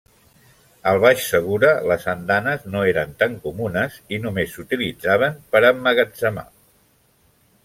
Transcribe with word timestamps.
Al 0.91 1.01
Baix 1.03 1.25
Segura, 1.33 1.69
les 1.91 2.07
andanes 2.15 2.65
no 2.77 2.81
eren 2.93 3.13
tan 3.21 3.37
comunes, 3.45 4.01
i 4.17 4.21
només 4.27 4.57
s'utilitzaven 4.57 5.41
per 5.53 5.63
a 5.63 5.73
emmagatzemar. 5.77 6.51